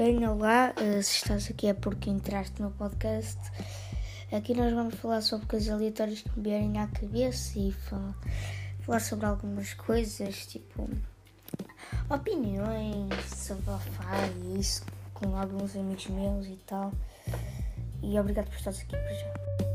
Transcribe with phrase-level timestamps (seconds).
[0.00, 3.38] bem, olá, uh, eh, se estás aqui é porque entraste no podcast.
[4.32, 8.14] Aqui nós vamos falar sobre coisas aleatórias que me vierem à cabeça e falar,
[8.80, 10.88] falar sobre algumas coisas, tipo
[12.08, 13.62] opiniões sobre
[14.42, 14.82] e isso
[15.12, 16.92] com alguns amigos meus e tal.
[18.02, 19.69] E obrigado por estares aqui por já.